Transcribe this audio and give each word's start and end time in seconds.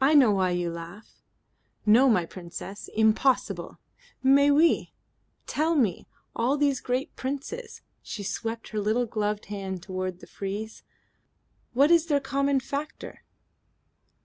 "I 0.00 0.14
know 0.14 0.32
why 0.32 0.50
you 0.50 0.68
laugh." 0.72 1.22
"No, 1.86 2.08
my 2.08 2.26
Princess. 2.26 2.88
Impossible." 2.96 3.78
"Mais 4.20 4.50
oui. 4.50 4.92
Tell 5.46 5.76
me. 5.76 6.08
All 6.34 6.56
these 6.56 6.80
great 6.80 7.14
princes" 7.14 7.80
she 8.02 8.24
swept 8.24 8.70
her 8.70 8.80
little 8.80 9.06
gloved 9.06 9.44
hand 9.46 9.80
toward 9.80 10.18
the 10.18 10.26
frieze. 10.26 10.82
"What 11.72 11.92
is 11.92 12.06
their 12.06 12.18
common 12.18 12.58
factor?" 12.58 13.22